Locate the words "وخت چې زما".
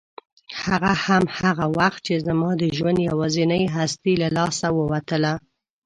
1.77-2.49